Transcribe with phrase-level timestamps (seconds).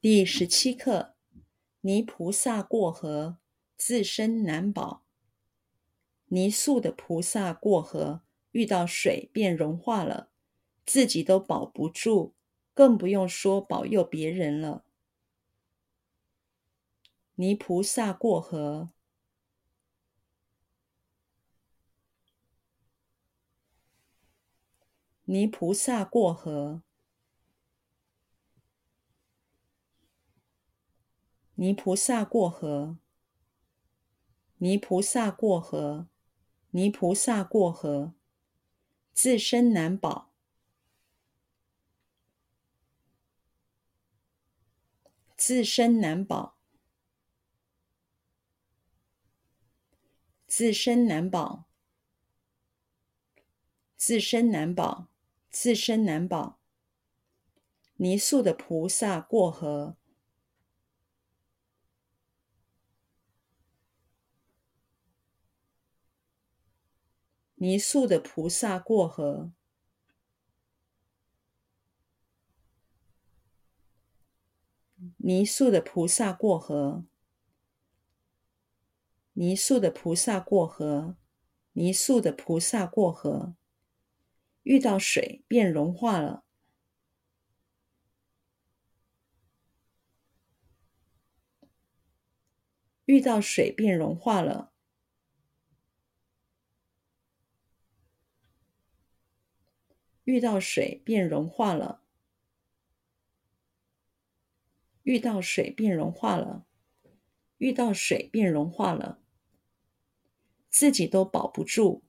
[0.00, 1.16] 第十七课：
[1.80, 3.38] 泥菩萨过河，
[3.76, 5.02] 自身难保。
[6.26, 8.22] 泥塑的菩萨过河，
[8.52, 10.30] 遇到水便融化了，
[10.86, 12.32] 自己都保不住，
[12.74, 14.84] 更不用说保佑别人了。
[17.34, 18.90] 泥菩萨过河，
[25.24, 26.84] 泥菩萨过河。
[31.60, 32.98] 泥菩萨过河，
[34.58, 36.06] 泥菩萨过河，
[36.70, 38.14] 泥菩萨过河，
[39.12, 40.30] 自身难保，
[45.36, 46.56] 自身难保，
[50.46, 51.64] 自身难保，
[53.96, 55.08] 自身难保，
[55.50, 56.60] 自身难保。
[57.96, 59.97] 泥塑的菩萨过河。
[67.60, 69.50] 泥塑的菩萨过河，
[75.16, 77.04] 泥塑的菩萨过河，
[79.32, 81.16] 泥塑的菩萨过河，
[81.72, 83.56] 泥塑的菩萨过河，
[84.62, 86.44] 遇到水便融化了，
[93.06, 94.72] 遇到水便融化了。
[100.28, 102.02] 遇到水便融化了，
[105.02, 106.66] 遇到水便融化了，
[107.56, 109.22] 遇到水便融化了，
[110.68, 112.02] 自己都保不住，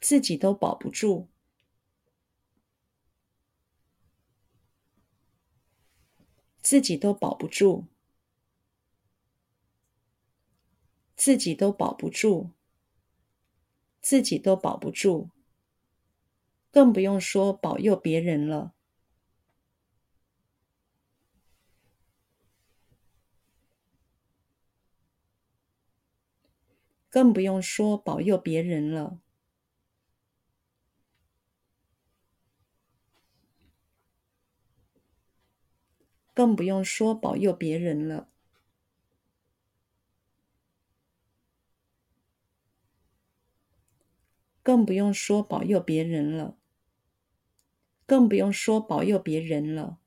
[0.00, 1.26] 自己都保不住，
[6.62, 7.88] 自己都保不住。
[11.24, 12.50] 自己都保不住，
[14.00, 15.30] 自己都保不住，
[16.72, 18.72] 更不用说保佑别人了，
[27.08, 29.20] 更不用说保佑别人了，
[36.34, 38.28] 更不用说保佑别人了。
[44.62, 46.56] 更不用说保佑别人了，
[48.06, 49.98] 更不用说保佑别人了。